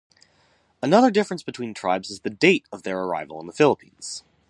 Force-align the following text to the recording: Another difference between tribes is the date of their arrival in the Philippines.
Another 0.81 1.11
difference 1.11 1.43
between 1.43 1.75
tribes 1.75 2.09
is 2.09 2.21
the 2.21 2.31
date 2.31 2.65
of 2.71 2.81
their 2.81 2.97
arrival 3.03 3.39
in 3.39 3.45
the 3.45 3.53
Philippines. 3.53 4.23